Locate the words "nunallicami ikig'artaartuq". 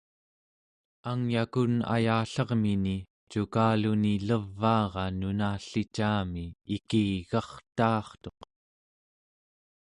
5.19-8.39